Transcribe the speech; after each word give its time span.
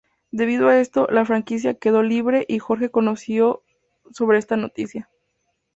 Debido 0.31 0.67
a 0.67 0.79
esto, 0.79 1.05
la 1.11 1.25
franquicia 1.25 1.75
quedó 1.75 2.01
libre 2.01 2.43
y 2.49 2.57
Jorge 2.57 2.89
conoció 2.89 3.61
sobre 4.11 4.39
esta 4.39 4.57
noticia. 4.57 5.11